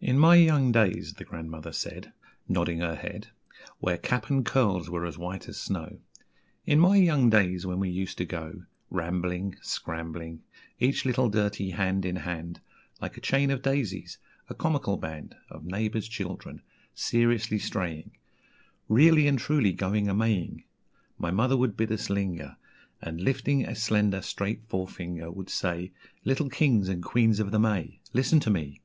"In 0.00 0.16
my 0.16 0.36
young 0.36 0.70
days," 0.70 1.14
the 1.14 1.24
grandmother 1.24 1.72
said 1.72 2.12
(Nodding 2.46 2.78
her 2.78 2.94
head, 2.94 3.32
Where 3.80 3.96
cap 3.98 4.30
and 4.30 4.46
curls 4.46 4.88
were 4.88 5.04
as 5.04 5.18
white 5.18 5.48
as 5.48 5.56
snow), 5.60 5.98
"In 6.66 6.78
my 6.78 6.94
young 6.94 7.30
days, 7.30 7.66
when 7.66 7.80
we 7.80 7.90
used 7.90 8.16
to 8.18 8.24
go 8.24 8.62
Rambling, 8.90 9.56
Scrambling; 9.60 10.44
Each 10.78 11.04
little 11.04 11.28
dirty 11.28 11.70
hand 11.70 12.04
in 12.04 12.14
hand, 12.14 12.60
Like 13.02 13.16
a 13.16 13.20
chain 13.20 13.50
of 13.50 13.60
daisies, 13.60 14.18
a 14.48 14.54
comical 14.54 14.96
band 14.96 15.34
Of 15.50 15.64
neighbours' 15.64 16.06
children, 16.06 16.62
seriously 16.94 17.58
straying, 17.58 18.12
Really 18.88 19.26
and 19.26 19.36
truly 19.36 19.72
going 19.72 20.06
a 20.06 20.14
Maying, 20.14 20.62
My 21.18 21.32
mother 21.32 21.56
would 21.56 21.76
bid 21.76 21.90
us 21.90 22.08
linger, 22.08 22.56
And 23.02 23.20
lifting 23.20 23.64
a 23.66 23.74
slender, 23.74 24.22
straight 24.22 24.68
forefinger, 24.68 25.28
Would 25.32 25.50
say 25.50 25.90
'Little 26.24 26.50
Kings 26.50 26.88
and 26.88 27.02
Queens 27.02 27.40
of 27.40 27.50
the 27.50 27.58
May, 27.58 27.98
Listen 28.12 28.38
to 28.38 28.50
me! 28.50 28.80